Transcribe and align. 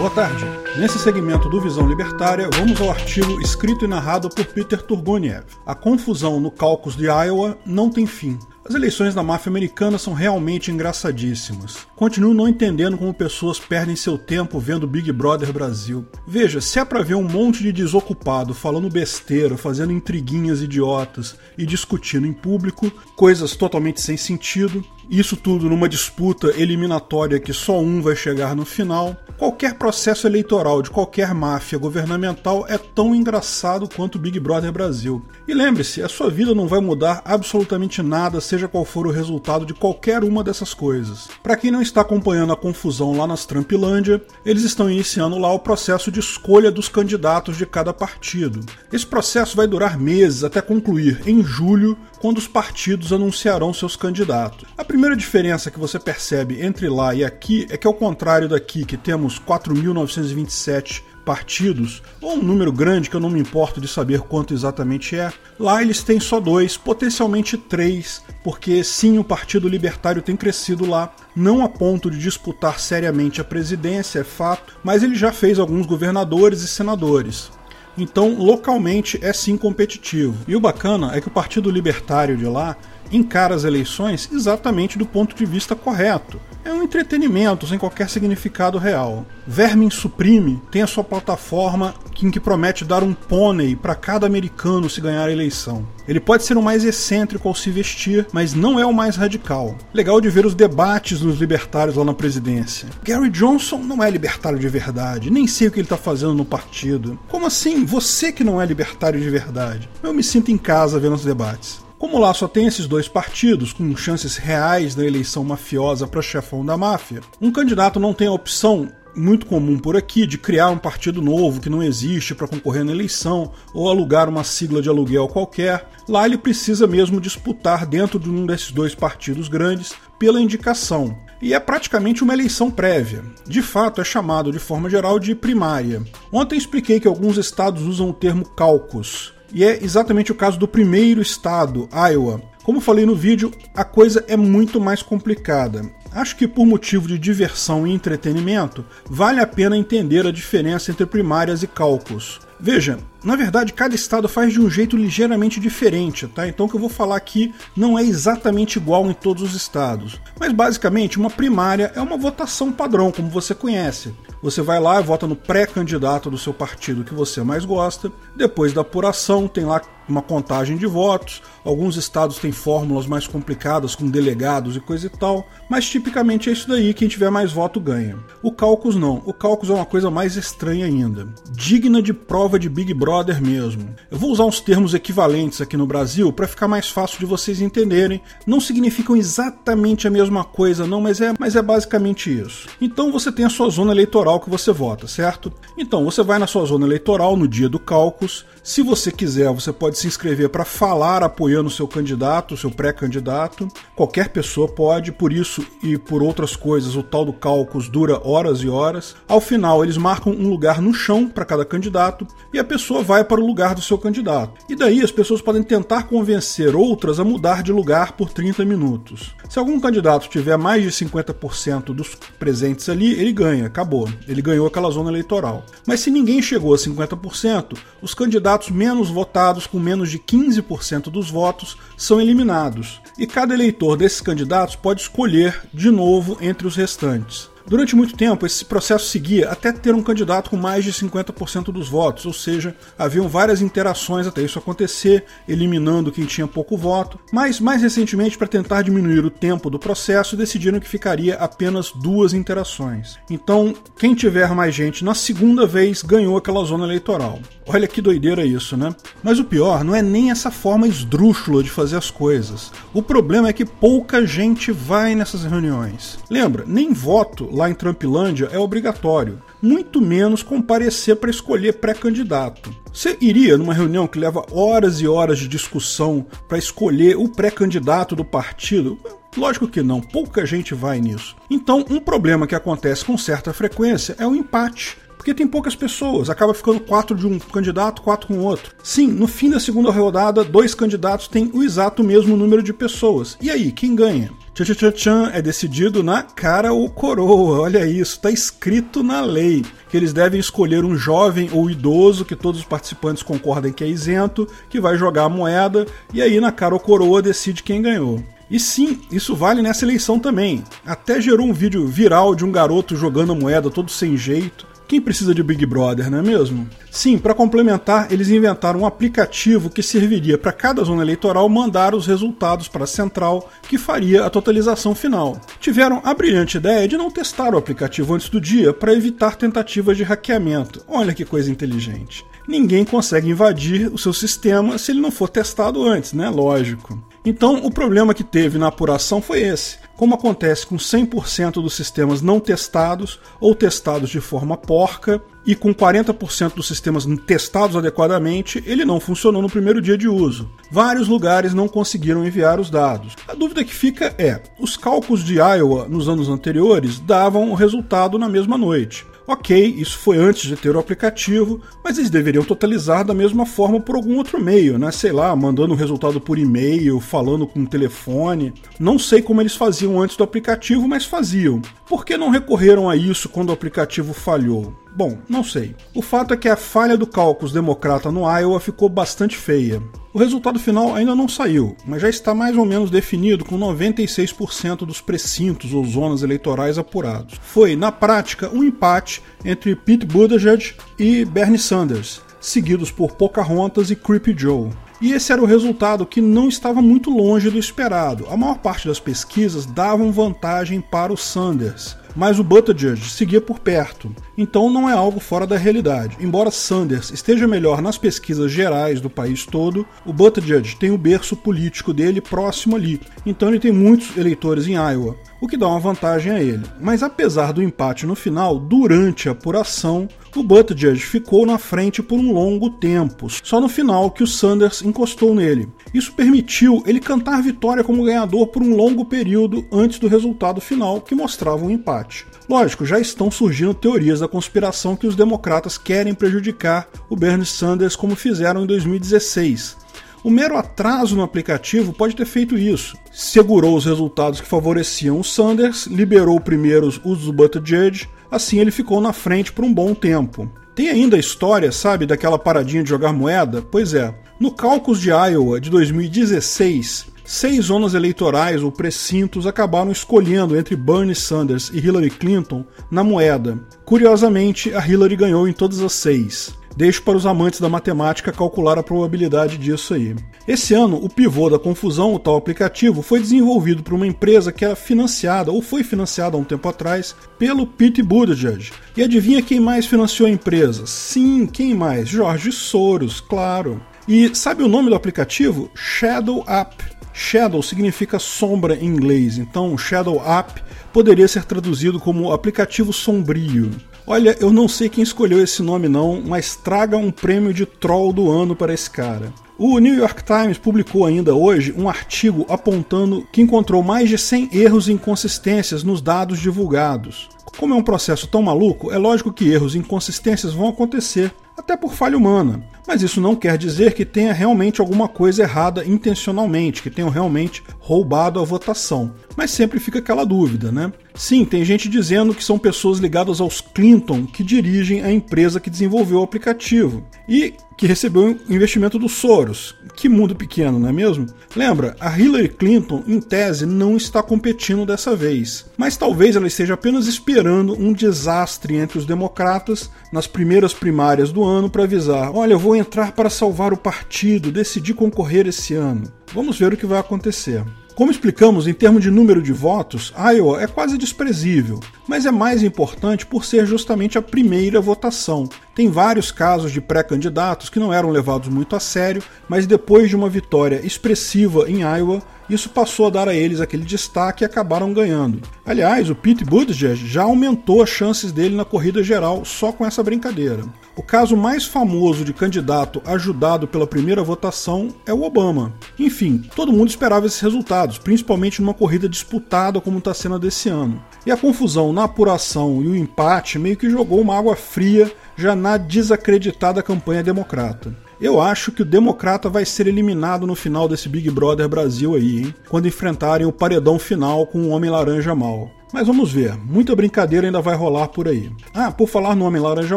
Boa 0.00 0.08
tarde. 0.08 0.46
Nesse 0.78 0.98
segmento 0.98 1.46
do 1.50 1.60
Visão 1.60 1.86
Libertária, 1.86 2.48
vamos 2.54 2.80
ao 2.80 2.90
artigo 2.90 3.38
escrito 3.38 3.84
e 3.84 3.88
narrado 3.88 4.30
por 4.30 4.46
Peter 4.46 4.80
Turguniev. 4.80 5.44
A 5.66 5.74
confusão 5.74 6.40
no 6.40 6.50
caucus 6.50 6.96
de 6.96 7.04
Iowa 7.04 7.58
não 7.66 7.90
tem 7.90 8.06
fim. 8.06 8.38
As 8.62 8.74
eleições 8.74 9.14
da 9.14 9.22
máfia 9.22 9.48
americana 9.48 9.96
são 9.96 10.12
realmente 10.12 10.70
engraçadíssimas. 10.70 11.86
Continuo 11.96 12.34
não 12.34 12.46
entendendo 12.46 12.98
como 12.98 13.12
pessoas 13.12 13.58
perdem 13.58 13.96
seu 13.96 14.18
tempo 14.18 14.60
vendo 14.60 14.86
Big 14.86 15.10
Brother 15.12 15.50
Brasil. 15.50 16.06
Veja, 16.26 16.60
se 16.60 16.78
é 16.78 16.84
pra 16.84 17.02
ver 17.02 17.14
um 17.14 17.22
monte 17.22 17.62
de 17.62 17.72
desocupado 17.72 18.52
falando 18.52 18.90
besteira, 18.90 19.56
fazendo 19.56 19.92
intriguinhas 19.92 20.60
idiotas 20.60 21.36
e 21.56 21.64
discutindo 21.64 22.26
em 22.26 22.34
público, 22.34 22.90
coisas 23.16 23.56
totalmente 23.56 24.02
sem 24.02 24.16
sentido, 24.16 24.84
isso 25.10 25.36
tudo 25.36 25.68
numa 25.68 25.88
disputa 25.88 26.54
eliminatória 26.56 27.40
que 27.40 27.52
só 27.52 27.80
um 27.80 28.00
vai 28.00 28.14
chegar 28.14 28.54
no 28.54 28.64
final. 28.64 29.16
Qualquer 29.36 29.74
processo 29.74 30.26
eleitoral 30.26 30.82
de 30.82 30.90
qualquer 30.90 31.34
máfia 31.34 31.78
governamental 31.78 32.64
é 32.68 32.78
tão 32.78 33.12
engraçado 33.12 33.88
quanto 33.88 34.20
Big 34.20 34.38
Brother 34.38 34.70
Brasil. 34.70 35.24
E 35.48 35.54
lembre-se, 35.54 36.00
a 36.00 36.08
sua 36.08 36.30
vida 36.30 36.54
não 36.54 36.68
vai 36.68 36.78
mudar 36.78 37.22
absolutamente 37.24 38.02
nada, 38.02 38.40
seja 38.50 38.66
qual 38.66 38.84
for 38.84 39.06
o 39.06 39.12
resultado 39.12 39.64
de 39.64 39.72
qualquer 39.72 40.24
uma 40.24 40.42
dessas 40.42 40.74
coisas. 40.74 41.28
Para 41.40 41.56
quem 41.56 41.70
não 41.70 41.80
está 41.80 42.00
acompanhando 42.00 42.52
a 42.52 42.56
confusão 42.56 43.16
lá 43.16 43.24
nas 43.24 43.46
Trumpilândia, 43.46 44.20
eles 44.44 44.64
estão 44.64 44.90
iniciando 44.90 45.38
lá 45.38 45.52
o 45.52 45.60
processo 45.60 46.10
de 46.10 46.18
escolha 46.18 46.68
dos 46.68 46.88
candidatos 46.88 47.56
de 47.56 47.64
cada 47.64 47.92
partido. 47.92 48.60
Esse 48.92 49.06
processo 49.06 49.56
vai 49.56 49.68
durar 49.68 49.96
meses 49.96 50.42
até 50.42 50.60
concluir 50.60 51.22
em 51.26 51.44
julho, 51.44 51.96
quando 52.20 52.38
os 52.38 52.48
partidos 52.48 53.12
anunciarão 53.12 53.72
seus 53.72 53.96
candidatos. 53.96 54.68
A 54.76 54.84
primeira 54.84 55.16
diferença 55.16 55.70
que 55.70 55.78
você 55.78 55.98
percebe 55.98 56.60
entre 56.60 56.88
lá 56.88 57.14
e 57.14 57.24
aqui 57.24 57.66
é 57.70 57.76
que, 57.76 57.86
ao 57.86 57.94
contrário 57.94 58.48
daqui, 58.48 58.84
que 58.84 58.96
temos 58.96 59.40
4.927 59.40 61.02
partidos, 61.24 62.02
ou 62.20 62.34
um 62.34 62.42
número 62.42 62.72
grande 62.72 63.08
que 63.08 63.16
eu 63.16 63.20
não 63.20 63.30
me 63.30 63.40
importo 63.40 63.80
de 63.80 63.88
saber 63.88 64.20
quanto 64.20 64.54
exatamente 64.54 65.16
é, 65.16 65.32
lá 65.58 65.82
eles 65.82 66.02
têm 66.02 66.18
só 66.18 66.40
dois, 66.40 66.76
potencialmente 66.76 67.56
três, 67.56 68.22
porque 68.42 68.82
sim, 68.82 69.18
o 69.18 69.24
Partido 69.24 69.68
Libertário 69.68 70.22
tem 70.22 70.36
crescido 70.36 70.88
lá, 70.88 71.14
não 71.34 71.64
a 71.64 71.68
ponto 71.68 72.10
de 72.10 72.18
disputar 72.18 72.80
seriamente 72.80 73.40
a 73.40 73.44
presidência, 73.44 74.20
é 74.20 74.24
fato, 74.24 74.78
mas 74.82 75.02
ele 75.02 75.14
já 75.14 75.32
fez 75.32 75.58
alguns 75.58 75.86
governadores 75.86 76.62
e 76.62 76.68
senadores. 76.68 77.50
Então, 77.98 78.34
localmente 78.38 79.18
é 79.22 79.32
sim 79.32 79.56
competitivo. 79.56 80.36
E 80.48 80.56
o 80.56 80.60
bacana 80.60 81.14
é 81.14 81.20
que 81.20 81.28
o 81.28 81.30
Partido 81.30 81.70
Libertário 81.70 82.36
de 82.36 82.46
lá 82.46 82.76
encara 83.10 83.54
as 83.54 83.64
eleições 83.64 84.28
exatamente 84.32 84.98
do 84.98 85.06
ponto 85.06 85.34
de 85.34 85.44
vista 85.44 85.74
correto. 85.74 86.40
É 86.64 86.72
um 86.72 86.82
entretenimento 86.82 87.66
sem 87.66 87.78
qualquer 87.78 88.08
significado 88.08 88.76
real. 88.76 89.24
Vermin 89.46 89.90
Supreme 89.90 90.60
tem 90.70 90.82
a 90.82 90.86
sua 90.86 91.02
plataforma 91.02 91.94
em 92.22 92.30
que 92.30 92.38
promete 92.38 92.84
dar 92.84 93.02
um 93.02 93.14
pônei 93.14 93.74
para 93.74 93.94
cada 93.94 94.26
americano 94.26 94.90
se 94.90 95.00
ganhar 95.00 95.26
a 95.26 95.32
eleição. 95.32 95.86
Ele 96.06 96.20
pode 96.20 96.44
ser 96.44 96.56
o 96.56 96.62
mais 96.62 96.84
excêntrico 96.84 97.48
ao 97.48 97.54
se 97.54 97.70
vestir, 97.70 98.26
mas 98.32 98.52
não 98.52 98.78
é 98.78 98.84
o 98.84 98.92
mais 98.92 99.16
radical. 99.16 99.76
Legal 99.94 100.20
de 100.20 100.28
ver 100.28 100.44
os 100.44 100.54
debates 100.54 101.20
dos 101.20 101.38
libertários 101.38 101.96
lá 101.96 102.04
na 102.04 102.12
presidência. 102.12 102.88
Gary 103.02 103.30
Johnson 103.30 103.78
não 103.78 104.02
é 104.02 104.10
libertário 104.10 104.58
de 104.58 104.68
verdade, 104.68 105.30
nem 105.30 105.46
sei 105.46 105.68
o 105.68 105.70
que 105.70 105.78
ele 105.78 105.86
está 105.86 105.96
fazendo 105.96 106.34
no 106.34 106.44
partido. 106.44 107.18
Como 107.28 107.46
assim? 107.46 107.84
Você 107.84 108.32
que 108.32 108.44
não 108.44 108.60
é 108.60 108.66
libertário 108.66 109.20
de 109.20 109.30
verdade? 109.30 109.88
Eu 110.02 110.12
me 110.12 110.22
sinto 110.22 110.50
em 110.50 110.58
casa 110.58 111.00
vendo 111.00 111.14
os 111.14 111.24
debates. 111.24 111.80
Como 112.00 112.18
lá 112.18 112.32
só 112.32 112.48
tem 112.48 112.66
esses 112.66 112.86
dois 112.86 113.08
partidos 113.08 113.74
com 113.74 113.94
chances 113.94 114.38
reais 114.38 114.94
da 114.94 115.04
eleição 115.04 115.44
mafiosa 115.44 116.06
para 116.06 116.22
chefão 116.22 116.64
da 116.64 116.74
máfia, 116.74 117.20
um 117.38 117.52
candidato 117.52 118.00
não 118.00 118.14
tem 118.14 118.26
a 118.26 118.32
opção 118.32 118.90
muito 119.14 119.44
comum 119.44 119.78
por 119.78 119.94
aqui 119.98 120.26
de 120.26 120.38
criar 120.38 120.70
um 120.70 120.78
partido 120.78 121.20
novo 121.20 121.60
que 121.60 121.68
não 121.68 121.82
existe 121.82 122.34
para 122.34 122.48
concorrer 122.48 122.86
na 122.86 122.92
eleição 122.92 123.52
ou 123.74 123.86
alugar 123.86 124.30
uma 124.30 124.42
sigla 124.44 124.80
de 124.80 124.88
aluguel 124.88 125.28
qualquer. 125.28 125.90
Lá 126.08 126.24
ele 126.24 126.38
precisa 126.38 126.86
mesmo 126.86 127.20
disputar 127.20 127.84
dentro 127.84 128.18
de 128.18 128.30
um 128.30 128.46
desses 128.46 128.72
dois 128.72 128.94
partidos 128.94 129.46
grandes 129.46 129.92
pela 130.18 130.40
indicação. 130.40 131.14
E 131.42 131.52
é 131.52 131.60
praticamente 131.60 132.24
uma 132.24 132.32
eleição 132.32 132.70
prévia. 132.70 133.22
De 133.46 133.60
fato, 133.60 134.00
é 134.00 134.04
chamado 134.04 134.50
de 134.50 134.58
forma 134.58 134.88
geral 134.88 135.18
de 135.18 135.34
primária. 135.34 136.02
Ontem 136.32 136.56
expliquei 136.56 136.98
que 136.98 137.08
alguns 137.08 137.36
estados 137.36 137.82
usam 137.82 138.08
o 138.08 138.14
termo 138.14 138.46
caucus, 138.46 139.34
e 139.52 139.64
é 139.64 139.82
exatamente 139.82 140.32
o 140.32 140.34
caso 140.34 140.58
do 140.58 140.68
primeiro 140.68 141.20
estado, 141.20 141.88
Iowa. 141.92 142.42
Como 142.62 142.80
falei 142.80 143.06
no 143.06 143.14
vídeo, 143.14 143.50
a 143.74 143.84
coisa 143.84 144.24
é 144.28 144.36
muito 144.36 144.80
mais 144.80 145.02
complicada. 145.02 145.82
Acho 146.12 146.36
que 146.36 146.46
por 146.46 146.66
motivo 146.66 147.06
de 147.08 147.18
diversão 147.18 147.86
e 147.86 147.92
entretenimento, 147.92 148.84
vale 149.08 149.40
a 149.40 149.46
pena 149.46 149.76
entender 149.76 150.26
a 150.26 150.32
diferença 150.32 150.90
entre 150.90 151.06
primárias 151.06 151.62
e 151.62 151.66
cálculos. 151.66 152.40
Veja, 152.58 152.98
na 153.22 153.36
verdade, 153.36 153.72
cada 153.72 153.94
estado 153.94 154.28
faz 154.28 154.52
de 154.52 154.60
um 154.60 154.70
jeito 154.70 154.96
ligeiramente 154.96 155.60
diferente, 155.60 156.26
tá? 156.26 156.48
Então 156.48 156.66
o 156.66 156.68
que 156.68 156.74
eu 156.74 156.80
vou 156.80 156.88
falar 156.88 157.16
aqui 157.16 157.54
não 157.76 157.98
é 157.98 158.02
exatamente 158.02 158.78
igual 158.78 159.06
em 159.10 159.12
todos 159.12 159.42
os 159.42 159.54
estados. 159.54 160.20
Mas 160.38 160.52
basicamente, 160.52 161.18
uma 161.18 161.30
primária 161.30 161.92
é 161.94 162.00
uma 162.00 162.16
votação 162.16 162.72
padrão, 162.72 163.12
como 163.12 163.28
você 163.28 163.54
conhece. 163.54 164.14
Você 164.42 164.62
vai 164.62 164.80
lá 164.80 164.98
e 164.98 165.04
vota 165.04 165.26
no 165.26 165.36
pré-candidato 165.36 166.30
do 166.30 166.38
seu 166.38 166.54
partido 166.54 167.04
que 167.04 167.14
você 167.14 167.42
mais 167.42 167.64
gosta. 167.64 168.10
Depois 168.34 168.72
da 168.72 168.80
apuração, 168.80 169.46
tem 169.46 169.64
lá 169.66 169.82
uma 170.08 170.22
contagem 170.22 170.76
de 170.76 170.86
votos. 170.86 171.42
Alguns 171.64 171.96
estados 171.96 172.38
têm 172.38 172.50
fórmulas 172.50 173.06
mais 173.06 173.26
complicadas 173.26 173.94
com 173.94 174.08
delegados 174.08 174.76
e 174.76 174.80
coisa 174.80 175.06
e 175.06 175.10
tal, 175.10 175.46
mas 175.68 175.88
tipicamente 175.88 176.48
é 176.48 176.52
isso 176.52 176.68
daí, 176.68 176.92
quem 176.92 177.06
tiver 177.06 177.30
mais 177.30 177.52
voto 177.52 177.78
ganha. 177.78 178.18
O 178.42 178.50
cálculo 178.50 178.98
não, 178.98 179.22
o 179.24 179.32
cálculo 179.32 179.72
é 179.72 179.76
uma 179.76 179.86
coisa 179.86 180.10
mais 180.10 180.36
estranha 180.36 180.86
ainda. 180.86 181.28
Digna 181.52 182.02
de 182.02 182.12
prova 182.12 182.58
de 182.58 182.68
Big 182.68 182.92
Brother 182.92 183.09
mesmo. 183.40 183.94
Eu 184.10 184.18
vou 184.18 184.30
usar 184.30 184.44
uns 184.44 184.60
termos 184.60 184.94
equivalentes 184.94 185.60
aqui 185.60 185.76
no 185.76 185.86
Brasil 185.86 186.32
para 186.32 186.46
ficar 186.46 186.68
mais 186.68 186.88
fácil 186.88 187.18
de 187.18 187.26
vocês 187.26 187.60
entenderem. 187.60 188.20
Não 188.46 188.60
significam 188.60 189.16
exatamente 189.16 190.06
a 190.06 190.10
mesma 190.10 190.44
coisa 190.44 190.86
não, 190.86 191.00
mas 191.00 191.20
é, 191.20 191.34
mas 191.38 191.56
é 191.56 191.62
basicamente 191.62 192.30
isso. 192.30 192.68
Então 192.80 193.10
você 193.10 193.32
tem 193.32 193.44
a 193.44 193.50
sua 193.50 193.68
zona 193.68 193.92
eleitoral 193.92 194.40
que 194.40 194.48
você 194.48 194.72
vota, 194.72 195.06
certo? 195.06 195.52
Então 195.76 196.04
você 196.04 196.22
vai 196.22 196.38
na 196.38 196.46
sua 196.46 196.64
zona 196.64 196.86
eleitoral 196.86 197.36
no 197.36 197.48
dia 197.48 197.68
do 197.68 197.78
cálculo. 197.78 198.30
Se 198.62 198.82
você 198.82 199.10
quiser, 199.10 199.50
você 199.52 199.72
pode 199.72 199.98
se 199.98 200.06
inscrever 200.06 200.50
para 200.50 200.66
falar 200.66 201.22
apoiando 201.22 201.68
o 201.68 201.72
seu 201.72 201.88
candidato, 201.88 202.52
o 202.52 202.56
seu 202.56 202.70
pré-candidato. 202.70 203.66
Qualquer 203.96 204.28
pessoa 204.28 204.68
pode, 204.68 205.10
por 205.10 205.32
isso 205.32 205.66
e 205.82 205.96
por 205.96 206.22
outras 206.22 206.56
coisas, 206.56 206.94
o 206.94 207.02
tal 207.02 207.24
do 207.24 207.32
cálculo 207.32 207.82
dura 207.88 208.20
horas 208.22 208.60
e 208.60 208.68
horas. 208.68 209.16
Ao 209.26 209.40
final, 209.40 209.82
eles 209.82 209.96
marcam 209.96 210.32
um 210.32 210.48
lugar 210.48 210.82
no 210.82 210.92
chão 210.92 211.26
para 211.26 211.46
cada 211.46 211.64
candidato 211.64 212.26
e 212.52 212.58
a 212.58 212.64
pessoa 212.64 213.02
vai 213.02 213.24
para 213.24 213.40
o 213.40 213.46
lugar 213.46 213.74
do 213.74 213.80
seu 213.80 213.96
candidato. 213.96 214.60
E 214.68 214.76
daí 214.76 215.00
as 215.00 215.10
pessoas 215.10 215.40
podem 215.40 215.62
tentar 215.62 216.02
convencer 216.02 216.76
outras 216.76 217.18
a 217.18 217.24
mudar 217.24 217.62
de 217.62 217.72
lugar 217.72 218.12
por 218.12 218.30
30 218.30 218.64
minutos. 218.64 219.34
Se 219.48 219.58
algum 219.58 219.80
candidato 219.80 220.28
tiver 220.28 220.58
mais 220.58 220.82
de 220.82 220.90
50% 220.90 221.94
dos 221.94 222.14
presentes 222.38 222.88
ali, 222.88 223.12
ele 223.12 223.32
ganha, 223.32 223.66
acabou. 223.66 224.08
Ele 224.28 224.42
ganhou 224.42 224.66
aquela 224.66 224.90
zona 224.90 225.10
eleitoral. 225.10 225.64
Mas 225.86 226.00
se 226.00 226.10
ninguém 226.10 226.42
chegou 226.42 226.74
a 226.74 226.76
50%, 226.76 227.76
os 228.02 228.14
candidatos 228.14 228.49
menos 228.70 229.08
votados 229.08 229.66
com 229.66 229.78
menos 229.78 230.10
de 230.10 230.18
15% 230.18 231.04
dos 231.10 231.30
votos 231.30 231.76
são 231.96 232.20
eliminados, 232.20 233.00
e 233.16 233.26
cada 233.26 233.54
eleitor 233.54 233.96
desses 233.96 234.20
candidatos 234.20 234.74
pode 234.74 235.02
escolher 235.02 235.60
de 235.72 235.90
novo 235.90 236.36
entre 236.40 236.66
os 236.66 236.74
restantes. 236.74 237.48
Durante 237.70 237.94
muito 237.94 238.16
tempo, 238.16 238.44
esse 238.44 238.64
processo 238.64 239.06
seguia 239.06 239.48
até 239.48 239.70
ter 239.70 239.94
um 239.94 240.02
candidato 240.02 240.50
com 240.50 240.56
mais 240.56 240.84
de 240.84 240.92
50% 240.92 241.66
dos 241.66 241.88
votos, 241.88 242.26
ou 242.26 242.32
seja, 242.32 242.74
haviam 242.98 243.28
várias 243.28 243.62
interações 243.62 244.26
até 244.26 244.42
isso 244.42 244.58
acontecer, 244.58 245.24
eliminando 245.46 246.10
quem 246.10 246.24
tinha 246.24 246.48
pouco 246.48 246.76
voto. 246.76 247.16
Mas, 247.32 247.60
mais 247.60 247.80
recentemente, 247.80 248.36
para 248.36 248.48
tentar 248.48 248.82
diminuir 248.82 249.24
o 249.24 249.30
tempo 249.30 249.70
do 249.70 249.78
processo, 249.78 250.36
decidiram 250.36 250.80
que 250.80 250.88
ficaria 250.88 251.36
apenas 251.36 251.92
duas 251.92 252.34
interações. 252.34 253.20
Então, 253.30 253.72
quem 253.96 254.16
tiver 254.16 254.52
mais 254.52 254.74
gente 254.74 255.04
na 255.04 255.14
segunda 255.14 255.64
vez 255.64 256.02
ganhou 256.02 256.36
aquela 256.36 256.64
zona 256.64 256.84
eleitoral. 256.84 257.38
Olha 257.68 257.86
que 257.86 258.02
doideira 258.02 258.44
isso, 258.44 258.76
né? 258.76 258.92
Mas 259.22 259.38
o 259.38 259.44
pior 259.44 259.84
não 259.84 259.94
é 259.94 260.02
nem 260.02 260.32
essa 260.32 260.50
forma 260.50 260.88
esdrúxula 260.88 261.62
de 261.62 261.70
fazer 261.70 261.96
as 261.96 262.10
coisas. 262.10 262.72
O 262.92 263.00
problema 263.00 263.48
é 263.48 263.52
que 263.52 263.64
pouca 263.64 264.26
gente 264.26 264.72
vai 264.72 265.14
nessas 265.14 265.44
reuniões. 265.44 266.18
Lembra, 266.28 266.64
nem 266.66 266.92
voto 266.92 267.48
lá 267.60 267.68
em 267.68 267.74
Trumpilândia 267.74 268.48
é 268.50 268.58
obrigatório, 268.58 269.42
muito 269.60 270.00
menos 270.00 270.42
comparecer 270.42 271.16
para 271.16 271.28
escolher 271.28 271.74
pré-candidato. 271.74 272.74
Você 272.90 273.18
iria 273.20 273.58
numa 273.58 273.74
reunião 273.74 274.06
que 274.06 274.18
leva 274.18 274.46
horas 274.50 275.02
e 275.02 275.06
horas 275.06 275.38
de 275.38 275.46
discussão 275.46 276.24
para 276.48 276.56
escolher 276.56 277.18
o 277.18 277.28
pré-candidato 277.28 278.16
do 278.16 278.24
partido? 278.24 278.98
Lógico 279.36 279.68
que 279.68 279.82
não, 279.82 280.00
pouca 280.00 280.46
gente 280.46 280.74
vai 280.74 281.00
nisso. 281.00 281.36
Então, 281.50 281.84
um 281.90 282.00
problema 282.00 282.46
que 282.46 282.54
acontece 282.54 283.04
com 283.04 283.18
certa 283.18 283.52
frequência 283.52 284.16
é 284.18 284.26
o 284.26 284.34
empate 284.34 284.96
porque 285.20 285.34
tem 285.34 285.46
poucas 285.46 285.76
pessoas, 285.76 286.30
acaba 286.30 286.54
ficando 286.54 286.80
quatro 286.80 287.14
de 287.14 287.26
um 287.26 287.38
candidato, 287.38 288.00
quatro 288.00 288.28
com 288.28 288.38
outro. 288.38 288.74
Sim, 288.82 289.06
no 289.08 289.26
fim 289.26 289.50
da 289.50 289.60
segunda 289.60 289.90
rodada, 289.90 290.42
dois 290.42 290.74
candidatos 290.74 291.28
têm 291.28 291.50
o 291.52 291.62
exato 291.62 292.02
mesmo 292.02 292.38
número 292.38 292.62
de 292.62 292.72
pessoas. 292.72 293.36
E 293.38 293.50
aí, 293.50 293.70
quem 293.70 293.94
ganha? 293.94 294.32
Tchan 294.64 295.30
é 295.32 295.40
decidido 295.40 296.02
na 296.02 296.22
cara 296.22 296.72
ou 296.72 296.88
coroa, 296.90 297.60
olha 297.60 297.86
isso, 297.86 298.20
tá 298.20 298.30
escrito 298.30 299.02
na 299.02 299.20
lei. 299.20 299.64
que 299.88 299.96
eles 299.96 300.12
devem 300.12 300.38
escolher 300.38 300.84
um 300.84 300.96
jovem 300.96 301.48
ou 301.52 301.70
idoso 301.70 302.24
que 302.24 302.36
todos 302.36 302.60
os 302.60 302.66
participantes 302.66 303.22
concordem 303.22 303.72
que 303.72 303.82
é 303.82 303.88
isento, 303.88 304.46
que 304.68 304.80
vai 304.80 304.96
jogar 304.96 305.24
a 305.24 305.28
moeda 305.28 305.86
e 306.12 306.22
aí 306.22 306.40
na 306.40 306.52
cara 306.52 306.74
ou 306.74 306.80
coroa 306.80 307.22
decide 307.22 307.62
quem 307.62 307.82
ganhou. 307.82 308.22
E 308.50 308.58
sim, 308.58 309.00
isso 309.10 309.34
vale 309.34 309.62
nessa 309.62 309.84
eleição 309.84 310.18
também. 310.18 310.64
Até 310.84 311.20
gerou 311.20 311.46
um 311.46 311.52
vídeo 311.52 311.86
viral 311.86 312.34
de 312.34 312.44
um 312.44 312.52
garoto 312.52 312.96
jogando 312.96 313.32
a 313.32 313.34
moeda 313.34 313.70
todo 313.70 313.90
sem 313.90 314.16
jeito. 314.16 314.69
Quem 314.90 315.00
precisa 315.00 315.32
de 315.32 315.40
Big 315.40 315.64
Brother, 315.66 316.10
não 316.10 316.18
é 316.18 316.22
mesmo? 316.22 316.68
Sim, 316.90 317.16
para 317.16 317.32
complementar, 317.32 318.10
eles 318.10 318.28
inventaram 318.28 318.80
um 318.80 318.86
aplicativo 318.86 319.70
que 319.70 319.84
serviria 319.84 320.36
para 320.36 320.50
cada 320.50 320.82
zona 320.82 321.02
eleitoral 321.02 321.48
mandar 321.48 321.94
os 321.94 322.08
resultados 322.08 322.66
para 322.66 322.82
a 322.82 322.88
central, 322.88 323.48
que 323.68 323.78
faria 323.78 324.26
a 324.26 324.30
totalização 324.30 324.92
final. 324.92 325.40
Tiveram 325.60 326.00
a 326.02 326.12
brilhante 326.12 326.56
ideia 326.56 326.88
de 326.88 326.96
não 326.96 327.08
testar 327.08 327.54
o 327.54 327.56
aplicativo 327.56 328.12
antes 328.14 328.28
do 328.28 328.40
dia 328.40 328.72
para 328.72 328.92
evitar 328.92 329.36
tentativas 329.36 329.96
de 329.96 330.02
hackeamento. 330.02 330.84
Olha 330.88 331.14
que 331.14 331.24
coisa 331.24 331.52
inteligente. 331.52 332.26
Ninguém 332.48 332.84
consegue 332.84 333.30
invadir 333.30 333.88
o 333.92 333.96
seu 333.96 334.12
sistema 334.12 334.76
se 334.76 334.90
ele 334.90 335.00
não 335.00 335.12
for 335.12 335.28
testado 335.28 335.86
antes, 335.86 336.12
né? 336.12 336.28
Lógico. 336.28 337.00
Então, 337.24 337.64
o 337.64 337.70
problema 337.70 338.14
que 338.14 338.24
teve 338.24 338.58
na 338.58 338.68
apuração 338.68 339.20
foi 339.20 339.40
esse. 339.40 339.78
Como 339.96 340.14
acontece 340.14 340.66
com 340.66 340.76
100% 340.76 341.62
dos 341.62 341.74
sistemas 341.74 342.22
não 342.22 342.40
testados 342.40 343.20
ou 343.38 343.54
testados 343.54 344.08
de 344.08 344.20
forma 344.20 344.56
porca, 344.56 345.20
e 345.46 345.54
com 345.54 345.74
40% 345.74 346.54
dos 346.54 346.66
sistemas 346.66 347.06
testados 347.26 347.76
adequadamente, 347.76 348.62
ele 348.66 348.84
não 348.84 349.00
funcionou 349.00 349.40
no 349.40 349.48
primeiro 349.48 349.80
dia 349.80 349.96
de 349.96 350.06
uso. 350.08 350.50
Vários 350.70 351.08
lugares 351.08 351.54
não 351.54 351.66
conseguiram 351.66 352.24
enviar 352.24 352.60
os 352.60 352.70
dados. 352.70 353.16
A 353.26 353.34
dúvida 353.34 353.64
que 353.64 353.74
fica 353.74 354.14
é: 354.18 354.40
os 354.58 354.76
cálculos 354.76 355.24
de 355.24 355.34
Iowa 355.36 355.86
nos 355.88 356.08
anos 356.08 356.28
anteriores 356.28 356.98
davam 356.98 357.50
o 357.50 357.54
resultado 357.54 358.18
na 358.18 358.28
mesma 358.28 358.58
noite. 358.58 359.06
Ok, 359.32 359.56
isso 359.78 359.96
foi 359.96 360.18
antes 360.18 360.48
de 360.48 360.56
ter 360.56 360.74
o 360.74 360.78
aplicativo, 360.80 361.60
mas 361.84 361.98
eles 361.98 362.10
deveriam 362.10 362.42
totalizar 362.42 363.04
da 363.04 363.14
mesma 363.14 363.46
forma 363.46 363.78
por 363.78 363.94
algum 363.94 364.16
outro 364.16 364.42
meio, 364.42 364.76
né? 364.76 364.90
Sei 364.90 365.12
lá, 365.12 365.36
mandando 365.36 365.72
o 365.72 365.76
resultado 365.76 366.20
por 366.20 366.36
e-mail, 366.36 366.98
falando 366.98 367.46
com 367.46 367.62
o 367.62 367.66
telefone. 367.66 368.52
Não 368.76 368.98
sei 368.98 369.22
como 369.22 369.40
eles 369.40 369.54
faziam 369.54 370.02
antes 370.02 370.16
do 370.16 370.24
aplicativo, 370.24 370.88
mas 370.88 371.04
faziam. 371.04 371.62
Por 371.88 372.04
que 372.04 372.16
não 372.16 372.28
recorreram 372.28 372.90
a 372.90 372.96
isso 372.96 373.28
quando 373.28 373.50
o 373.50 373.52
aplicativo 373.52 374.12
falhou? 374.12 374.74
Bom, 374.94 375.18
não 375.28 375.44
sei. 375.44 375.74
O 375.94 376.02
fato 376.02 376.34
é 376.34 376.36
que 376.36 376.48
a 376.48 376.56
falha 376.56 376.96
do 376.96 377.06
cálculo 377.06 377.50
democrata 377.52 378.10
no 378.10 378.22
Iowa 378.22 378.58
ficou 378.58 378.88
bastante 378.88 379.36
feia. 379.36 379.82
O 380.12 380.18
resultado 380.18 380.58
final 380.58 380.94
ainda 380.94 381.14
não 381.14 381.28
saiu, 381.28 381.76
mas 381.86 382.02
já 382.02 382.08
está 382.08 382.34
mais 382.34 382.56
ou 382.56 382.64
menos 382.64 382.90
definido 382.90 383.44
com 383.44 383.56
96% 383.56 384.78
dos 384.78 385.00
precintos 385.00 385.72
ou 385.72 385.84
zonas 385.84 386.22
eleitorais 386.22 386.78
apurados. 386.78 387.38
Foi, 387.40 387.76
na 387.76 387.92
prática, 387.92 388.50
um 388.52 388.64
empate 388.64 389.22
entre 389.44 389.76
Pete 389.76 390.04
Buttigieg 390.04 390.74
e 390.98 391.24
Bernie 391.24 391.58
Sanders, 391.58 392.20
seguidos 392.40 392.90
por 392.90 393.12
Pocahontas 393.12 393.90
e 393.90 393.96
Creepy 393.96 394.34
Joe. 394.36 394.70
E 395.00 395.12
esse 395.12 395.32
era 395.32 395.40
o 395.40 395.46
resultado 395.46 396.04
que 396.04 396.20
não 396.20 396.48
estava 396.48 396.82
muito 396.82 397.08
longe 397.08 397.48
do 397.48 397.58
esperado. 397.58 398.26
A 398.28 398.36
maior 398.36 398.58
parte 398.58 398.86
das 398.86 399.00
pesquisas 399.00 399.64
davam 399.64 400.12
vantagem 400.12 400.80
para 400.80 401.12
o 401.12 401.16
Sanders, 401.16 401.96
mas 402.14 402.38
o 402.38 402.44
Buttigieg 402.44 403.00
seguia 403.00 403.40
por 403.40 403.58
perto, 403.58 404.14
então 404.36 404.70
não 404.70 404.88
é 404.88 404.92
algo 404.92 405.20
fora 405.20 405.46
da 405.46 405.56
realidade. 405.56 406.16
Embora 406.20 406.50
Sanders 406.50 407.10
esteja 407.10 407.46
melhor 407.46 407.80
nas 407.80 407.98
pesquisas 407.98 408.50
gerais 408.50 409.00
do 409.00 409.10
país 409.10 409.46
todo, 409.46 409.86
o 410.04 410.12
Buttigieg 410.12 410.76
tem 410.76 410.90
o 410.90 410.98
berço 410.98 411.36
político 411.36 411.92
dele 411.92 412.20
próximo 412.20 412.76
ali, 412.76 413.00
então 413.24 413.48
ele 413.48 413.60
tem 413.60 413.72
muitos 413.72 414.16
eleitores 414.16 414.66
em 414.66 414.74
Iowa, 414.74 415.16
o 415.40 415.48
que 415.48 415.56
dá 415.56 415.66
uma 415.68 415.80
vantagem 415.80 416.32
a 416.32 416.40
ele. 416.40 416.64
Mas 416.80 417.02
apesar 417.02 417.52
do 417.52 417.62
empate 417.62 418.06
no 418.06 418.14
final, 418.14 418.58
durante 418.58 419.28
a 419.28 419.32
apuração, 419.32 420.08
o 420.36 420.42
Buttigieg 420.42 420.98
ficou 420.98 421.44
na 421.44 421.58
frente 421.58 422.02
por 422.02 422.18
um 422.18 422.32
longo 422.32 422.70
tempo, 422.70 423.28
só 423.28 423.60
no 423.60 423.68
final 423.68 424.10
que 424.10 424.22
o 424.22 424.26
Sanders 424.26 424.82
encostou 424.82 425.34
nele. 425.34 425.68
Isso 425.92 426.12
permitiu 426.12 426.82
ele 426.86 427.00
cantar 427.00 427.42
vitória 427.42 427.82
como 427.82 428.04
ganhador 428.04 428.46
por 428.48 428.62
um 428.62 428.76
longo 428.76 429.04
período 429.04 429.66
antes 429.72 429.98
do 429.98 430.06
resultado 430.06 430.60
final, 430.60 431.00
que 431.00 431.14
mostrava 431.14 431.64
um 431.64 431.70
empate. 431.70 432.26
Lógico, 432.48 432.84
já 432.84 432.98
estão 432.98 433.30
surgindo 433.30 433.74
teorias 433.74 434.20
da 434.20 434.28
conspiração 434.28 434.96
que 434.96 435.06
os 435.06 435.16
democratas 435.16 435.78
querem 435.78 436.14
prejudicar 436.14 436.88
o 437.08 437.16
Bernie 437.16 437.46
Sanders 437.46 437.96
como 437.96 438.14
fizeram 438.14 438.62
em 438.62 438.66
2016. 438.66 439.76
O 440.22 440.30
mero 440.30 440.56
atraso 440.56 441.16
no 441.16 441.22
aplicativo 441.22 441.94
pode 441.94 442.14
ter 442.14 442.26
feito 442.26 442.58
isso. 442.58 442.96
Segurou 443.10 443.74
os 443.74 443.86
resultados 443.86 444.40
que 444.40 444.46
favoreciam 444.46 445.18
o 445.18 445.24
Sanders, 445.24 445.86
liberou 445.86 446.38
primeiro 446.38 446.88
os 446.88 447.24
do 447.24 447.32
Buttigieg, 447.32 448.06
assim 448.30 448.58
ele 448.58 448.70
ficou 448.70 449.00
na 449.00 449.14
frente 449.14 449.50
por 449.50 449.64
um 449.64 449.72
bom 449.72 449.94
tempo. 449.94 450.50
Tem 450.74 450.88
ainda 450.88 451.16
a 451.16 451.20
história, 451.20 451.72
sabe, 451.72 452.06
daquela 452.06 452.38
paradinha 452.38 452.82
de 452.82 452.90
jogar 452.90 453.12
moeda? 453.12 453.62
Pois 453.62 453.94
é, 453.94 454.14
no 454.38 454.50
Caucus 454.50 455.00
de 455.00 455.10
Iowa 455.10 455.58
de 455.58 455.70
2016, 455.70 457.06
seis 457.24 457.66
zonas 457.66 457.94
eleitorais 457.94 458.62
ou 458.62 458.70
precintos 458.70 459.46
acabaram 459.46 459.90
escolhendo 459.90 460.56
entre 460.56 460.76
Bernie 460.76 461.14
Sanders 461.14 461.70
e 461.72 461.78
Hillary 461.78 462.10
Clinton 462.10 462.64
na 462.90 463.02
moeda. 463.02 463.58
Curiosamente, 463.86 464.74
a 464.74 464.86
Hillary 464.86 465.16
ganhou 465.16 465.48
em 465.48 465.52
todas 465.52 465.80
as 465.80 465.92
seis. 465.92 466.59
Deixo 466.76 467.02
para 467.02 467.16
os 467.16 467.26
amantes 467.26 467.60
da 467.60 467.68
matemática 467.68 468.32
calcular 468.32 468.78
a 468.78 468.82
probabilidade 468.82 469.58
disso 469.58 469.94
aí. 469.94 470.14
Esse 470.46 470.72
ano, 470.72 470.96
o 470.96 471.08
pivô 471.08 471.50
da 471.50 471.58
confusão, 471.58 472.14
o 472.14 472.18
tal 472.18 472.36
aplicativo, 472.36 473.02
foi 473.02 473.20
desenvolvido 473.20 473.82
por 473.82 473.94
uma 473.94 474.06
empresa 474.06 474.52
que 474.52 474.64
era 474.64 474.76
financiada, 474.76 475.50
ou 475.50 475.60
foi 475.60 475.82
financiada 475.82 476.36
há 476.36 476.40
um 476.40 476.44
tempo 476.44 476.68
atrás, 476.68 477.14
pelo 477.38 477.66
Pete 477.66 478.02
Buttigieg. 478.02 478.70
E 478.96 479.02
adivinha 479.02 479.42
quem 479.42 479.60
mais 479.60 479.86
financiou 479.86 480.26
a 480.26 480.32
empresa? 480.32 480.86
Sim, 480.86 481.46
quem 481.46 481.74
mais? 481.74 482.08
Jorge 482.08 482.52
Soros, 482.52 483.20
claro. 483.20 483.80
E 484.08 484.34
sabe 484.34 484.62
o 484.62 484.68
nome 484.68 484.88
do 484.88 484.94
aplicativo? 484.94 485.70
Shadow 485.74 486.44
App. 486.48 486.76
Shadow 487.12 487.62
significa 487.62 488.18
sombra 488.18 488.74
em 488.74 488.86
inglês, 488.86 489.36
então 489.36 489.76
Shadow 489.76 490.22
App 490.24 490.62
poderia 490.92 491.28
ser 491.28 491.44
traduzido 491.44 492.00
como 492.00 492.32
aplicativo 492.32 492.92
sombrio. 492.92 493.70
Olha, 494.12 494.36
eu 494.40 494.52
não 494.52 494.66
sei 494.66 494.88
quem 494.88 495.04
escolheu 495.04 495.40
esse 495.40 495.62
nome 495.62 495.88
não, 495.88 496.20
mas 496.20 496.56
traga 496.56 496.96
um 496.96 497.12
prêmio 497.12 497.54
de 497.54 497.64
troll 497.64 498.12
do 498.12 498.28
ano 498.28 498.56
para 498.56 498.74
esse 498.74 498.90
cara. 498.90 499.32
O 499.56 499.78
New 499.78 499.94
York 499.94 500.24
Times 500.24 500.58
publicou 500.58 501.06
ainda 501.06 501.32
hoje 501.32 501.72
um 501.78 501.88
artigo 501.88 502.44
apontando 502.48 503.24
que 503.30 503.40
encontrou 503.40 503.84
mais 503.84 504.08
de 504.08 504.18
100 504.18 504.48
erros 504.52 504.88
e 504.88 504.92
inconsistências 504.92 505.84
nos 505.84 506.02
dados 506.02 506.40
divulgados. 506.40 507.28
Como 507.56 507.72
é 507.72 507.76
um 507.76 507.84
processo 507.84 508.26
tão 508.26 508.42
maluco, 508.42 508.90
é 508.90 508.98
lógico 508.98 509.32
que 509.32 509.48
erros 509.48 509.76
e 509.76 509.78
inconsistências 509.78 510.52
vão 510.52 510.66
acontecer, 510.66 511.32
até 511.56 511.76
por 511.76 511.92
falha 511.92 512.16
humana. 512.16 512.64
Mas 512.90 513.02
isso 513.02 513.20
não 513.20 513.36
quer 513.36 513.56
dizer 513.56 513.94
que 513.94 514.04
tenha 514.04 514.32
realmente 514.32 514.80
alguma 514.80 515.06
coisa 515.06 515.44
errada 515.44 515.86
intencionalmente, 515.86 516.82
que 516.82 516.90
tenham 516.90 517.08
realmente 517.08 517.62
roubado 517.78 518.40
a 518.40 518.44
votação. 518.44 519.14
Mas 519.36 519.52
sempre 519.52 519.78
fica 519.78 520.00
aquela 520.00 520.26
dúvida, 520.26 520.72
né? 520.72 520.92
Sim, 521.14 521.44
tem 521.44 521.64
gente 521.64 521.88
dizendo 521.88 522.34
que 522.34 522.42
são 522.42 522.58
pessoas 522.58 522.98
ligadas 522.98 523.40
aos 523.40 523.60
Clinton 523.60 524.26
que 524.26 524.42
dirigem 524.42 525.02
a 525.02 525.12
empresa 525.12 525.60
que 525.60 525.70
desenvolveu 525.70 526.18
o 526.18 526.22
aplicativo 526.24 527.06
e 527.28 527.54
que 527.80 527.86
recebeu 527.86 528.38
investimento 528.48 528.98
do 528.98 529.08
Soros. 529.08 529.74
Que 529.96 530.08
mundo 530.08 530.36
pequeno, 530.36 530.78
não 530.78 530.88
é 530.88 530.92
mesmo? 530.92 531.26
Lembra, 531.56 531.96
a 531.98 532.18
Hillary 532.18 532.48
Clinton, 532.48 533.02
em 533.06 533.18
tese, 533.20 533.64
não 533.64 533.96
está 533.96 534.22
competindo 534.22 534.84
dessa 534.84 535.16
vez, 535.16 535.64
mas 535.78 535.96
talvez 535.96 536.36
ela 536.36 536.46
esteja 536.46 536.74
apenas 536.74 537.06
esperando 537.06 537.72
um 537.72 537.92
desastre 537.92 538.76
entre 538.76 538.98
os 538.98 539.06
democratas 539.06 539.90
nas 540.12 540.26
primeiras 540.26 540.74
primárias 540.74 541.32
do 541.32 541.42
ano 541.42 541.70
para 541.70 541.84
avisar: 541.84 542.30
olha, 542.34 542.52
eu 542.52 542.58
vou 542.58 542.76
entrar 542.80 543.12
para 543.12 543.30
salvar 543.30 543.72
o 543.72 543.76
partido, 543.76 544.50
decidi 544.50 544.92
concorrer 544.92 545.46
esse 545.46 545.74
ano. 545.74 546.10
Vamos 546.32 546.58
ver 546.58 546.72
o 546.72 546.76
que 546.76 546.86
vai 546.86 546.98
acontecer. 546.98 547.64
Como 547.94 548.10
explicamos, 548.10 548.66
em 548.66 548.72
termos 548.72 549.02
de 549.02 549.10
número 549.10 549.42
de 549.42 549.52
votos, 549.52 550.12
Iowa 550.16 550.62
é 550.62 550.66
quase 550.66 550.96
desprezível, 550.96 551.80
mas 552.08 552.24
é 552.24 552.30
mais 552.30 552.62
importante 552.62 553.26
por 553.26 553.44
ser 553.44 553.66
justamente 553.66 554.16
a 554.16 554.22
primeira 554.22 554.80
votação. 554.80 555.46
Tem 555.74 555.90
vários 555.90 556.32
casos 556.32 556.72
de 556.72 556.80
pré-candidatos 556.80 557.68
que 557.68 557.78
não 557.78 557.92
eram 557.92 558.08
levados 558.08 558.48
muito 558.48 558.74
a 558.74 558.80
sério, 558.80 559.22
mas 559.46 559.66
depois 559.66 560.08
de 560.08 560.16
uma 560.16 560.30
vitória 560.30 560.80
expressiva 560.82 561.70
em 561.70 561.80
Iowa, 561.80 562.22
isso 562.54 562.70
passou 562.70 563.06
a 563.06 563.10
dar 563.10 563.28
a 563.28 563.34
eles 563.34 563.60
aquele 563.60 563.84
destaque 563.84 564.42
e 564.42 564.46
acabaram 564.46 564.92
ganhando. 564.92 565.40
Aliás, 565.64 566.10
o 566.10 566.14
Pete 566.14 566.44
Buttigieg 566.44 567.06
já 567.06 567.22
aumentou 567.22 567.82
as 567.82 567.88
chances 567.88 568.32
dele 568.32 568.56
na 568.56 568.64
corrida 568.64 569.02
geral 569.02 569.44
só 569.44 569.72
com 569.72 569.84
essa 569.86 570.02
brincadeira. 570.02 570.64
O 570.96 571.02
caso 571.02 571.36
mais 571.36 571.64
famoso 571.64 572.24
de 572.24 572.32
candidato 572.32 573.00
ajudado 573.06 573.66
pela 573.66 573.86
primeira 573.86 574.22
votação 574.22 574.88
é 575.06 575.14
o 575.14 575.22
Obama. 575.22 575.72
Enfim, 575.98 576.42
todo 576.54 576.72
mundo 576.72 576.90
esperava 576.90 577.26
esses 577.26 577.40
resultados, 577.40 577.98
principalmente 577.98 578.60
numa 578.60 578.74
corrida 578.74 579.08
disputada 579.08 579.80
como 579.80 579.98
está 579.98 580.12
sendo 580.12 580.34
a 580.34 580.38
desse 580.38 580.68
ano. 580.68 581.02
E 581.24 581.30
a 581.30 581.36
confusão 581.36 581.92
na 581.92 582.04
apuração 582.04 582.82
e 582.82 582.88
o 582.88 582.96
empate 582.96 583.58
meio 583.58 583.76
que 583.76 583.88
jogou 583.88 584.20
uma 584.20 584.36
água 584.36 584.56
fria 584.56 585.10
já 585.36 585.56
na 585.56 585.76
desacreditada 585.76 586.82
campanha 586.82 587.22
democrata. 587.22 587.94
Eu 588.20 588.38
acho 588.38 588.70
que 588.70 588.82
o 588.82 588.84
Democrata 588.84 589.48
vai 589.48 589.64
ser 589.64 589.86
eliminado 589.86 590.46
no 590.46 590.54
final 590.54 590.86
desse 590.86 591.08
Big 591.08 591.30
Brother 591.30 591.66
Brasil 591.66 592.14
aí, 592.14 592.40
hein? 592.40 592.54
Quando 592.68 592.86
enfrentarem 592.86 593.46
o 593.46 593.52
paredão 593.52 593.98
final 593.98 594.46
com 594.46 594.58
o 594.58 594.68
Homem 594.68 594.90
Laranja 594.90 595.34
Mal. 595.34 595.70
Mas 595.90 596.06
vamos 596.06 596.30
ver, 596.30 596.54
muita 596.58 596.94
brincadeira 596.94 597.46
ainda 597.46 597.62
vai 597.62 597.74
rolar 597.74 598.08
por 598.08 598.28
aí. 598.28 598.52
Ah, 598.74 598.92
por 598.92 599.08
falar 599.08 599.34
no 599.34 599.46
Homem 599.46 599.62
Laranja 599.62 599.96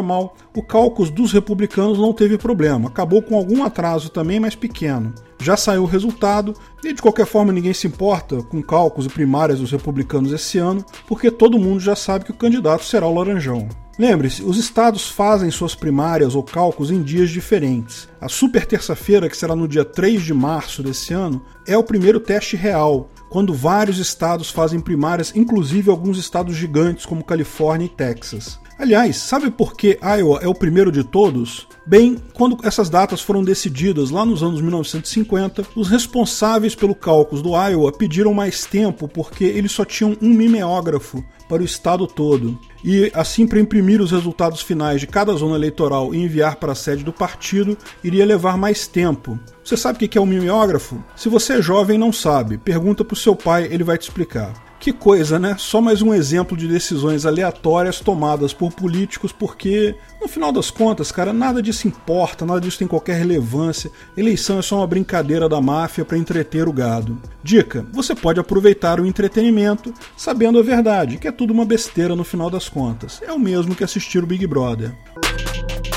Mal, 0.00 0.34
o 0.56 0.62
caucus 0.62 1.10
dos 1.10 1.32
republicanos 1.32 1.98
não 1.98 2.14
teve 2.14 2.38
problema, 2.38 2.88
acabou 2.88 3.20
com 3.20 3.36
algum 3.36 3.62
atraso 3.62 4.08
também, 4.08 4.40
mas 4.40 4.54
pequeno. 4.54 5.14
Já 5.38 5.54
saiu 5.54 5.82
o 5.82 5.86
resultado, 5.86 6.54
e 6.82 6.94
de 6.94 7.02
qualquer 7.02 7.26
forma 7.26 7.52
ninguém 7.52 7.74
se 7.74 7.86
importa 7.86 8.42
com 8.42 8.62
cálculos 8.62 9.04
e 9.04 9.10
primárias 9.10 9.60
dos 9.60 9.70
republicanos 9.70 10.32
esse 10.32 10.56
ano, 10.56 10.82
porque 11.06 11.30
todo 11.30 11.58
mundo 11.58 11.80
já 11.80 11.94
sabe 11.94 12.24
que 12.24 12.30
o 12.30 12.34
candidato 12.34 12.84
será 12.84 13.06
o 13.06 13.14
Laranjão. 13.14 13.68
Lembre-se, 13.96 14.42
os 14.42 14.56
estados 14.56 15.08
fazem 15.08 15.50
suas 15.52 15.74
primárias 15.74 16.34
ou 16.34 16.42
cálculos 16.42 16.90
em 16.90 17.00
dias 17.00 17.30
diferentes. 17.30 18.08
A 18.24 18.28
super 18.30 18.64
terça-feira, 18.64 19.28
que 19.28 19.36
será 19.36 19.54
no 19.54 19.68
dia 19.68 19.84
3 19.84 20.22
de 20.22 20.32
março 20.32 20.82
desse 20.82 21.12
ano, 21.12 21.44
é 21.66 21.76
o 21.76 21.84
primeiro 21.84 22.18
teste 22.18 22.56
real, 22.56 23.10
quando 23.28 23.52
vários 23.52 23.98
estados 23.98 24.48
fazem 24.48 24.80
primárias, 24.80 25.30
inclusive 25.36 25.90
alguns 25.90 26.16
estados 26.16 26.56
gigantes 26.56 27.04
como 27.04 27.22
Califórnia 27.22 27.84
e 27.84 27.88
Texas. 27.90 28.58
Aliás, 28.78 29.18
sabe 29.18 29.50
por 29.50 29.76
que 29.76 29.98
Iowa 30.02 30.40
é 30.42 30.48
o 30.48 30.54
primeiro 30.54 30.90
de 30.90 31.04
todos? 31.04 31.68
Bem, 31.86 32.16
quando 32.32 32.58
essas 32.66 32.88
datas 32.88 33.20
foram 33.20 33.44
decididas 33.44 34.10
lá 34.10 34.24
nos 34.24 34.42
anos 34.42 34.60
1950, 34.60 35.66
os 35.76 35.88
responsáveis 35.88 36.74
pelo 36.74 36.94
cálculo 36.94 37.42
do 37.42 37.50
Iowa 37.50 37.92
pediram 37.92 38.32
mais 38.32 38.64
tempo 38.64 39.06
porque 39.06 39.44
eles 39.44 39.70
só 39.70 39.84
tinham 39.84 40.16
um 40.20 40.30
mimeógrafo 40.30 41.22
para 41.48 41.62
o 41.62 41.64
estado 41.64 42.06
todo. 42.06 42.58
E 42.82 43.10
assim, 43.14 43.46
para 43.46 43.60
imprimir 43.60 44.00
os 44.00 44.10
resultados 44.10 44.60
finais 44.60 45.00
de 45.00 45.06
cada 45.06 45.32
zona 45.34 45.56
eleitoral 45.56 46.14
e 46.14 46.18
enviar 46.18 46.56
para 46.56 46.72
a 46.72 46.74
sede 46.74 47.04
do 47.04 47.12
partido, 47.12 47.78
iria 48.14 48.24
levar 48.24 48.56
mais 48.56 48.86
tempo. 48.86 49.38
Você 49.64 49.76
sabe 49.76 49.96
o 50.04 50.08
que 50.08 50.16
é 50.16 50.20
um 50.20 50.26
mimeógrafo? 50.26 51.02
Se 51.16 51.28
você 51.28 51.54
é 51.54 51.62
jovem 51.62 51.96
e 51.96 51.98
não 51.98 52.12
sabe, 52.12 52.56
pergunta 52.56 53.04
para 53.04 53.14
o 53.14 53.18
seu 53.18 53.34
pai, 53.34 53.66
ele 53.70 53.82
vai 53.82 53.98
te 53.98 54.02
explicar. 54.02 54.52
Que 54.78 54.92
coisa, 54.92 55.38
né? 55.38 55.56
Só 55.58 55.80
mais 55.80 56.02
um 56.02 56.12
exemplo 56.12 56.56
de 56.56 56.68
decisões 56.68 57.24
aleatórias 57.24 58.00
tomadas 58.00 58.52
por 58.52 58.70
políticos, 58.70 59.32
porque, 59.32 59.96
no 60.20 60.28
final 60.28 60.52
das 60.52 60.70
contas, 60.70 61.10
cara, 61.10 61.32
nada 61.32 61.62
disso 61.62 61.88
importa, 61.88 62.44
nada 62.44 62.60
disso 62.60 62.78
tem 62.78 62.86
qualquer 62.86 63.16
relevância. 63.16 63.90
Eleição 64.14 64.58
é 64.58 64.62
só 64.62 64.76
uma 64.76 64.86
brincadeira 64.86 65.48
da 65.48 65.60
máfia 65.60 66.04
para 66.04 66.18
entreter 66.18 66.68
o 66.68 66.72
gado. 66.72 67.16
Dica: 67.42 67.86
você 67.92 68.14
pode 68.14 68.38
aproveitar 68.38 69.00
o 69.00 69.06
entretenimento 69.06 69.92
sabendo 70.16 70.58
a 70.58 70.62
verdade, 70.62 71.16
que 71.16 71.26
é 71.26 71.32
tudo 71.32 71.54
uma 71.54 71.64
besteira 71.64 72.14
no 72.14 72.22
final 72.22 72.50
das 72.50 72.68
contas. 72.68 73.22
É 73.26 73.32
o 73.32 73.38
mesmo 73.38 73.74
que 73.74 73.84
assistir 73.84 74.22
o 74.22 74.26
Big 74.26 74.46
Brother. 74.46 74.94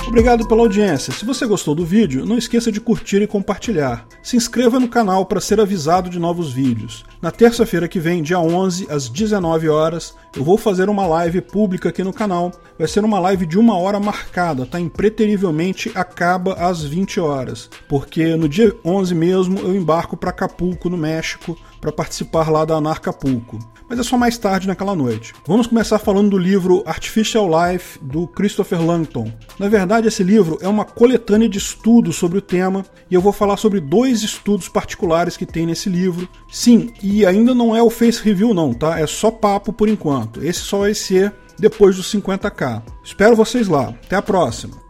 Obrigado 0.08 0.48
pela 0.48 0.62
audiência. 0.62 1.12
Se 1.12 1.26
você 1.26 1.46
gostou 1.46 1.76
do 1.76 1.86
vídeo, 1.86 2.26
não 2.26 2.38
esqueça 2.38 2.72
de 2.72 2.80
curtir 2.80 3.22
e 3.22 3.28
compartilhar. 3.28 4.08
Se 4.24 4.38
inscreva 4.38 4.80
no 4.80 4.88
canal 4.88 5.26
para 5.26 5.42
ser 5.42 5.60
avisado 5.60 6.10
de 6.10 6.18
novos 6.18 6.54
vídeos. 6.54 7.06
Na 7.22 7.30
terça-feira 7.30 7.90
que 7.90 8.00
vem, 8.00 8.24
dia 8.24 8.40
11, 8.40 8.88
às 8.90 9.10
19 9.10 9.68
horas, 9.68 10.16
eu 10.36 10.46
vou 10.46 10.58
fazer 10.58 10.88
uma 10.88 11.06
live 11.06 11.42
pública 11.42 11.90
aqui 11.90 12.04
no 12.04 12.14
canal. 12.14 12.52
Vai 12.80 12.88
ser 12.88 13.04
uma 13.04 13.20
live 13.20 13.46
de 13.46 13.60
uma 13.60 13.78
hora 13.78 14.00
marcada, 14.00 14.66
tá? 14.66 14.80
Impreterivelmente 14.80 15.92
acaba 15.94 16.54
às 16.54 16.84
20 16.84 17.20
horas, 17.20 17.70
porque 17.90 18.36
no 18.38 18.48
dia 18.48 18.74
11 18.86 19.14
mesmo 19.14 19.60
eu 19.60 19.76
embarco 19.76 20.16
para 20.16 20.30
Acapulco, 20.30 20.90
no 20.90 20.98
México, 20.98 21.58
para 21.80 21.92
participar 21.92 22.50
lá 22.50 22.66
da 22.66 22.76
Anarcapulco 22.76 23.60
mas 23.90 24.00
é 24.00 24.04
só 24.04 24.18
mais 24.18 24.38
tarde 24.38 24.68
naquela 24.68 24.96
noite. 24.96 25.34
Vamos 25.46 25.68
começar 25.68 25.98
falando 26.00 26.32
do 26.32 26.38
livro 26.38 26.84
Artificial 26.86 27.48
Life, 27.48 28.00
do 28.02 28.28
Christopher 28.28 28.82
Langton. 28.82 29.32
Na 29.58 29.70
verdade, 29.70 30.08
esse 30.08 30.24
livro 30.24 30.58
é 30.62 30.68
uma 30.68 30.84
coletânea 30.84 31.48
de 31.48 31.58
estudos 31.58 32.16
sobre 32.16 32.38
o 32.38 32.42
tema, 32.42 32.86
e 33.10 33.16
eu 33.16 33.22
vou 33.22 33.32
falar 33.32 33.58
sobre 33.58 33.80
dois 33.80 34.24
estudos 34.24 34.68
particulares 34.68 35.38
que 35.38 35.46
tem 35.46 35.66
nesse 35.66 35.90
livro. 35.90 36.28
Sim, 36.52 36.92
e 37.02 37.26
ainda 37.26 37.56
não 37.56 37.76
é 37.76 37.82
o 37.82 37.90
Face 37.90 38.22
Review 38.22 38.54
não, 38.54 38.74
tá? 38.74 39.00
É 39.00 39.08
só 39.08 39.32
papo 39.32 39.72
por 39.72 39.88
enquanto. 39.88 40.44
Esse 40.44 40.60
só 40.60 40.80
vai 40.80 40.94
ser 40.94 41.34
depois 41.58 41.96
dos 41.96 42.12
50k. 42.14 42.84
Espero 43.04 43.36
vocês 43.36 43.68
lá. 43.68 43.90
Até 44.04 44.16
a 44.16 44.22
próxima! 44.22 44.86